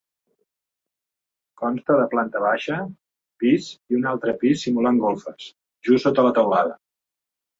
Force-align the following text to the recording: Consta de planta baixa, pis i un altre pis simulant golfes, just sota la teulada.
Consta 1.63 1.97
de 1.99 2.07
planta 2.13 2.41
baixa, 2.45 2.79
pis 3.43 3.69
i 3.93 3.99
un 3.99 4.09
altre 4.13 4.35
pis 4.45 4.65
simulant 4.69 4.97
golfes, 5.05 5.51
just 5.91 6.07
sota 6.09 6.29
la 6.29 6.33
teulada. 6.39 6.75